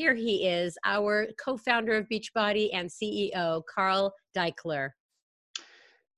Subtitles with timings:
[0.00, 4.92] here he is, our co founder of Beachbody and CEO, Carl Daikeler.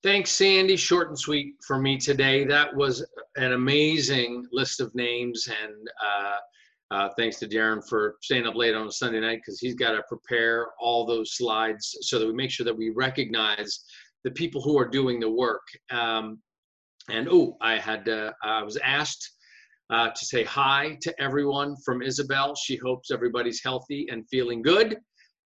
[0.05, 0.77] Thanks, Sandy.
[0.77, 2.45] Short and sweet for me today.
[2.45, 8.47] That was an amazing list of names, and uh, uh, thanks to Darren for staying
[8.47, 12.21] up late on a Sunday night because he's got to prepare all those slides so
[12.21, 13.81] that we make sure that we recognize
[14.23, 15.67] the people who are doing the work.
[15.91, 16.39] Um,
[17.11, 19.29] and oh, I had uh, I was asked
[19.91, 22.55] uh, to say hi to everyone from Isabel.
[22.55, 24.99] She hopes everybody's healthy and feeling good,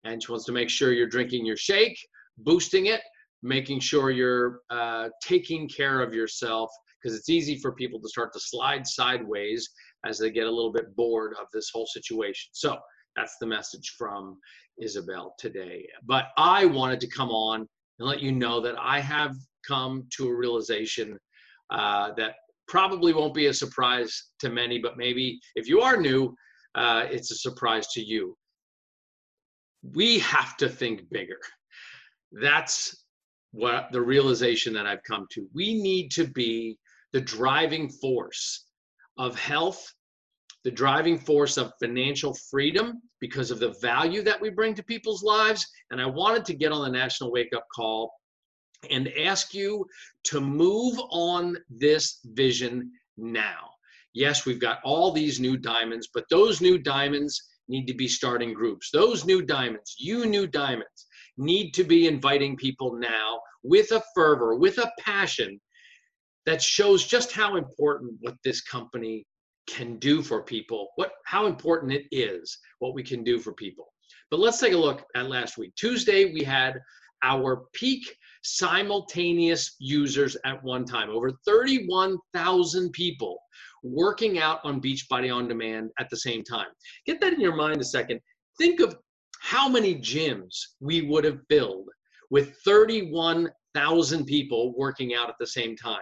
[0.05, 1.99] and she wants to make sure you're drinking your shake,
[2.39, 3.03] boosting it,
[3.43, 6.71] making sure you're uh, taking care of yourself
[7.03, 9.68] because it's easy for people to start to slide sideways
[10.07, 12.51] as they get a little bit bored of this whole situation.
[12.53, 12.79] So
[13.17, 14.39] that's the message from
[14.81, 15.87] Isabel today.
[16.04, 17.67] But I wanted to come on
[17.99, 19.35] and let you know that I have
[19.67, 21.18] come to a realization
[21.71, 22.35] uh, that
[22.72, 26.35] probably won't be a surprise to many, but maybe if you are new,
[26.75, 28.35] uh, it's a surprise to you.
[29.95, 31.36] We have to think bigger.
[32.33, 33.05] That's
[33.50, 35.47] what the realization that I've come to.
[35.53, 36.78] We need to be
[37.12, 38.65] the driving force
[39.19, 39.87] of health,
[40.65, 45.23] the driving force of financial freedom because of the value that we bring to people's
[45.23, 45.67] lives.
[45.91, 48.11] And I wanted to get on the National Wake Up Call
[48.91, 49.86] and ask you
[50.25, 53.70] to move on this vision now.
[54.14, 58.53] Yes, we've got all these new diamonds, but those new diamonds need to be starting
[58.53, 58.91] groups.
[58.92, 61.06] Those new diamonds, you new diamonds,
[61.38, 65.60] need to be inviting people now with a fervor, with a passion
[66.44, 69.25] that shows just how important what this company
[69.69, 73.86] can do for people, what how important it is, what we can do for people.
[74.30, 75.72] But let's take a look at last week.
[75.77, 76.80] Tuesday, we had
[77.22, 83.39] our peak simultaneous users at one time, over 31,000 people
[83.83, 86.69] working out on Beachbody On Demand at the same time.
[87.07, 88.21] Get that in your mind a second.
[88.59, 88.97] Think of
[89.41, 91.89] how many gyms we would have filled
[92.31, 96.01] with 31,000 people working out at the same time.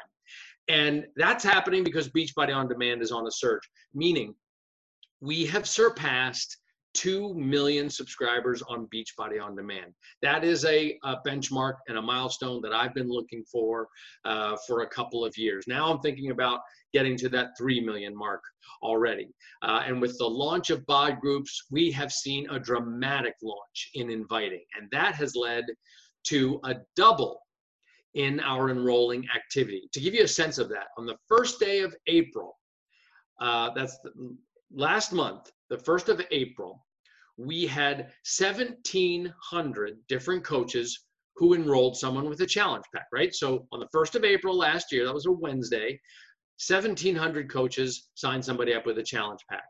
[0.68, 3.62] And that's happening because Beachbody On Demand is on a surge,
[3.94, 4.34] meaning
[5.20, 6.56] we have surpassed
[6.94, 9.92] 2 million subscribers on Beachbody On Demand.
[10.22, 13.88] That is a, a, benchmark and a milestone that I've been looking for
[14.24, 15.64] uh, for a couple of years.
[15.68, 16.60] Now I'm thinking about
[16.92, 18.42] getting to that 3 million mark
[18.82, 19.28] already.
[19.62, 24.10] Uh, and with the launch of BOD groups, we have seen a dramatic launch in
[24.10, 25.64] inviting, and that has led
[26.24, 27.40] to a double
[28.14, 29.88] in our enrolling activity.
[29.92, 32.56] To give you a sense of that, on the first day of April,
[33.40, 34.10] uh, that's the,
[34.72, 36.84] last month, the first of April,
[37.36, 43.34] we had 1,700 different coaches who enrolled someone with a challenge pack, right?
[43.34, 45.98] So on the 1st of April last year, that was a Wednesday,
[46.68, 49.64] 1,700 coaches signed somebody up with a challenge pack.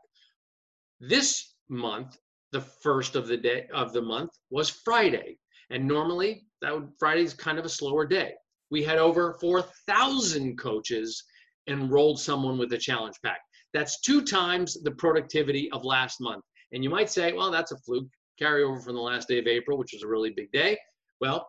[0.99, 2.17] This month,
[2.51, 5.37] the first of the day of the month was Friday.
[5.69, 8.33] And normally that would Friday's kind of a slower day.
[8.69, 11.23] We had over 4,000 coaches
[11.67, 13.39] enrolled someone with a challenge pack.
[13.73, 16.43] That's two times the productivity of last month.
[16.73, 18.07] And you might say, well, that's a fluke
[18.41, 20.77] carryover from the last day of April, which was a really big day.
[21.19, 21.47] Well,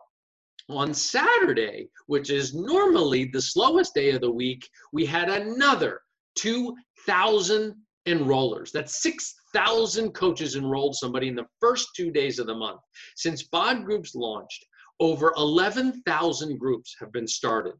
[0.69, 6.01] on Saturday, which is normally the slowest day of the week, we had another
[6.35, 7.75] 2,000
[8.05, 8.71] enrollers.
[8.71, 12.81] That's 6,000 coaches enrolled somebody in the first two days of the month.
[13.15, 14.65] Since BOD Groups launched,
[14.99, 17.73] over 11,000 groups have been started.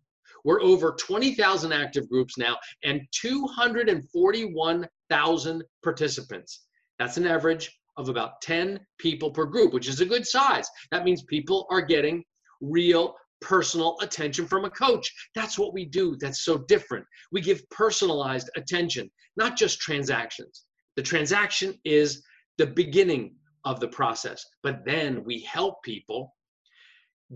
[0.44, 6.66] We're over 20,000 active groups now and 241,000 participants.
[7.00, 10.70] That's an average of about 10 people per group, which is a good size.
[10.92, 12.24] That means people are getting
[12.62, 15.12] real personal attention from a coach.
[15.36, 16.18] That's what we do.
[16.20, 17.06] That's so different.
[17.32, 20.64] We give personalized attention, not just transactions.
[20.96, 22.24] The transaction is
[22.58, 26.36] the beginning of the process, but then we help people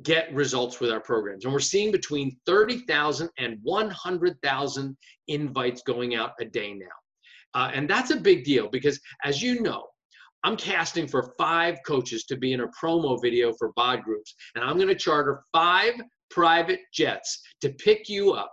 [0.04, 1.46] get results with our programs.
[1.46, 4.98] And we're seeing between 30,000 and 100,000
[5.28, 6.86] invites going out a day now.
[7.54, 9.88] Uh, and that's a big deal because, as you know,
[10.44, 14.36] I'm casting for five coaches to be in a promo video for BOD groups.
[14.56, 15.94] And I'm going to charter five
[16.30, 18.52] private jets to pick you up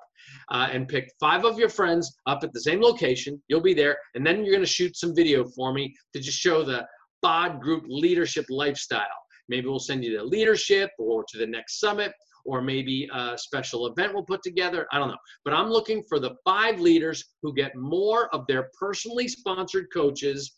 [0.50, 3.42] uh, and pick five of your friends up at the same location.
[3.48, 3.96] You'll be there.
[4.14, 6.86] And then you're going to shoot some video for me to just show the
[7.22, 9.06] BOD group leadership lifestyle.
[9.48, 12.12] Maybe we'll send you to leadership or to the next summit,
[12.44, 14.86] or maybe a special event we'll put together.
[14.92, 15.16] I don't know.
[15.44, 20.52] But I'm looking for the five leaders who get more of their personally sponsored coaches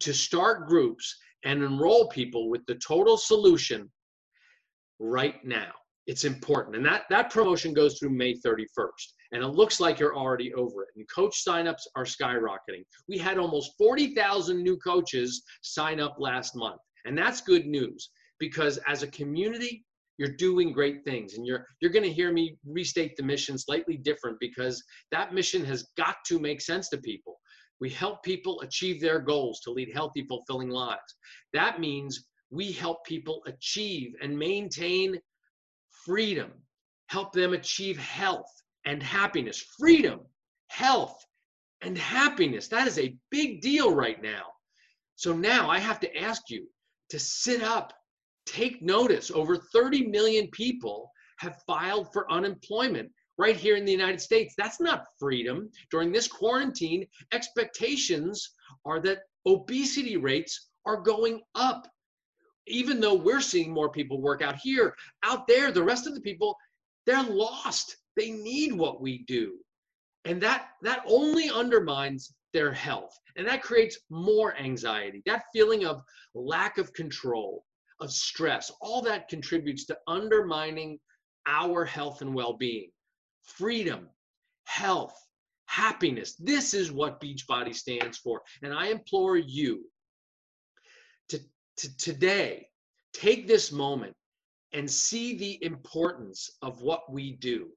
[0.00, 3.90] to start groups and enroll people with the total solution
[4.98, 5.72] right now.
[6.06, 6.76] It's important.
[6.76, 8.66] And that, that promotion goes through May 31st.
[9.32, 10.88] and it looks like you're already over it.
[10.96, 12.84] And coach signups are skyrocketing.
[13.08, 16.80] We had almost 40,000 new coaches sign up last month.
[17.04, 19.84] And that's good news because as a community,
[20.18, 23.96] you're doing great things and you're you're going to hear me restate the mission slightly
[23.96, 27.40] different because that mission has got to make sense to people.
[27.80, 31.16] We help people achieve their goals to lead healthy fulfilling lives.
[31.52, 35.18] That means we help people achieve and maintain
[36.04, 36.52] freedom
[37.12, 38.50] help them achieve health
[38.86, 39.62] and happiness.
[39.78, 40.20] Freedom
[40.68, 41.14] health
[41.82, 42.68] and happiness.
[42.68, 44.44] That is a big deal right now.
[45.16, 46.66] So now i have to ask you
[47.12, 47.92] to sit up
[48.46, 51.10] take notice over 30 million people
[51.40, 54.54] have filed for unemployment right here in the United States.
[54.56, 55.68] That's not freedom.
[55.90, 58.54] During this quarantine, expectations
[58.86, 61.86] are that obesity rates are going up.
[62.66, 66.20] Even though we're seeing more people work out here, out there, the rest of the
[66.22, 66.56] people,
[67.04, 67.94] they're lost.
[68.16, 69.58] They need what we do.
[70.24, 73.18] And that that only undermines their health.
[73.36, 75.22] And that creates more anxiety.
[75.26, 76.02] That feeling of
[76.34, 77.64] lack of control
[78.00, 80.98] of stress, all that contributes to undermining
[81.46, 82.90] our health and well being.
[83.44, 84.08] Freedom,
[84.64, 85.16] health,
[85.66, 86.34] happiness.
[86.36, 88.42] This is what Beachbody stands for.
[88.62, 89.84] And I implore you
[91.28, 91.40] to,
[91.78, 92.68] to today
[93.12, 94.14] take this moment
[94.72, 97.68] and see the importance of what we do.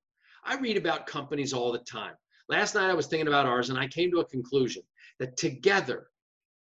[0.44, 2.13] I read about companies all the time.
[2.48, 4.84] Last night I was thinking about ours and I came to a conclusion
[5.20, 6.08] that together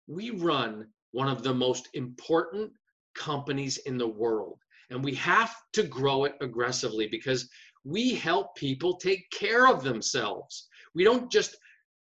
[0.06, 2.70] we run one of the most important
[3.14, 4.58] companies in the world.
[4.90, 7.48] And we have to grow it aggressively because
[7.84, 10.68] we help people take care of themselves.
[10.94, 11.56] We don't just,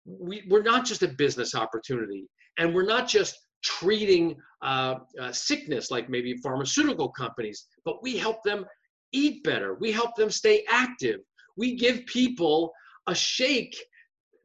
[0.04, 2.28] we, we're not just a business opportunity
[2.58, 8.42] and we're not just treating uh, uh, sickness like maybe pharmaceutical companies, but we help
[8.42, 8.64] them
[9.12, 9.74] eat better.
[9.74, 11.20] We help them stay active.
[11.56, 12.72] We give people
[13.06, 13.76] a shake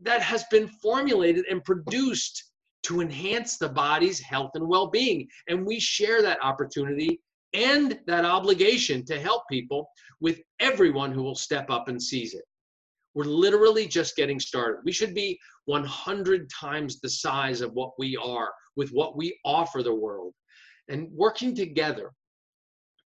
[0.02, 2.52] that has been formulated and produced
[2.84, 5.28] to enhance the body's health and well being.
[5.48, 7.22] And we share that opportunity
[7.54, 9.90] and that obligation to help people
[10.20, 12.44] with everyone who will step up and seize it.
[13.14, 14.82] We're literally just getting started.
[14.86, 19.82] We should be 100 times the size of what we are with what we offer
[19.82, 20.34] the world.
[20.88, 22.12] And working together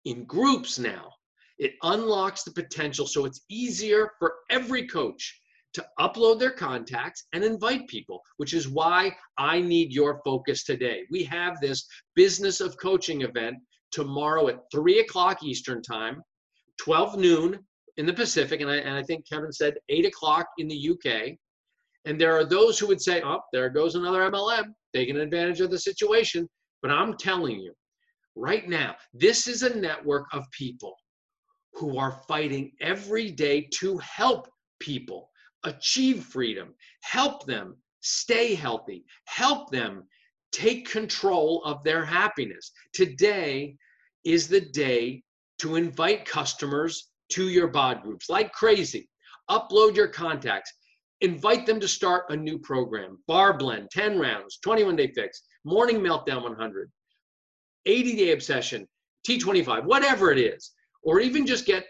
[0.05, 1.12] in groups now,
[1.59, 5.41] it unlocks the potential so it's easier for every coach
[5.75, 11.03] to upload their contacts and invite people, which is why I need your focus today.
[11.11, 13.57] We have this business of coaching event
[13.93, 16.23] tomorrow at 3 o'clock Eastern Time,
[16.81, 17.59] 12 noon
[17.97, 21.37] in the Pacific, and I, and I think Kevin said 8 o'clock in the UK.
[22.05, 25.71] And there are those who would say, oh, there goes another MLM taking advantage of
[25.71, 26.49] the situation.
[26.81, 27.75] But I'm telling you,
[28.37, 30.97] right now, this is a network of people
[31.79, 34.49] who are fighting every day to help
[34.81, 35.31] people
[35.65, 40.05] achieve freedom, help them stay healthy, help them
[40.51, 42.73] take control of their happiness.
[42.95, 43.77] Today
[44.25, 45.23] is the day
[45.59, 49.09] to invite customers to your bod groups like crazy.
[49.51, 50.73] Upload your contacts.
[51.21, 53.19] Invite them to start a new program.
[53.27, 56.91] Barre blend, 10 rounds, 21 day fix, morning meltdown 100,
[57.87, 58.87] 80 day obsession,
[59.29, 60.73] T25, whatever it is.
[61.09, 61.87] Or even just get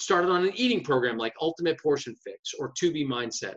[0.00, 3.54] started on an eating program like Ultimate Portion Fix or 2B Mindset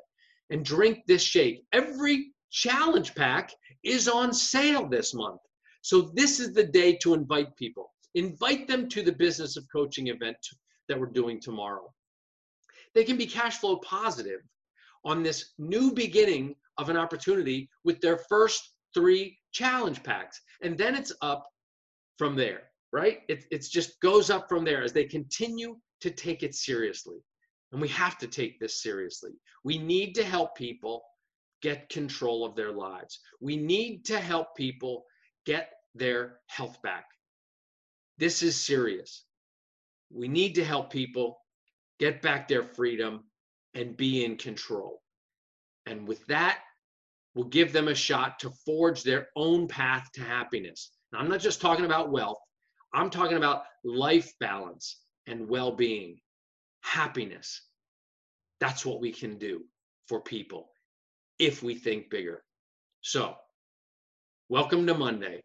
[0.51, 1.63] and drink this shake.
[1.73, 3.51] Every challenge pack
[3.83, 5.41] is on sale this month.
[5.81, 7.91] So this is the day to invite people.
[8.13, 10.37] Invite them to the business of coaching event
[10.89, 11.91] that we're doing tomorrow.
[12.93, 14.41] They can be cash flow positive
[15.05, 20.39] on this new beginning of an opportunity with their first three challenge packs.
[20.61, 21.47] And then it's up
[22.19, 23.19] from there, right?
[23.27, 27.17] It it's just goes up from there as they continue to take it seriously.
[27.71, 29.31] And we have to take this seriously.
[29.63, 31.03] We need to help people
[31.61, 33.19] get control of their lives.
[33.41, 35.05] We need to help people
[35.45, 37.05] get their health back.
[38.17, 39.25] This is serious.
[40.11, 41.39] We need to help people
[41.99, 43.25] get back their freedom
[43.75, 45.01] and be in control.
[45.85, 46.59] And with that,
[47.35, 50.91] we'll give them a shot to forge their own path to happiness.
[51.11, 52.39] Now, I'm not just talking about wealth,
[52.93, 56.19] I'm talking about life balance and well being,
[56.81, 57.61] happiness.
[58.59, 59.63] That's what we can do
[60.07, 60.69] for people
[61.37, 62.43] if we think bigger.
[63.01, 63.35] So,
[64.49, 65.43] welcome to Monday.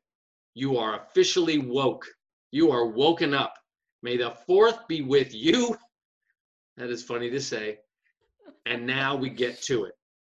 [0.54, 2.06] You are officially woke.
[2.50, 3.54] You are woken up.
[4.02, 5.76] May the fourth be with you.
[6.76, 7.78] That is funny to say.
[8.66, 9.94] And now we get to it.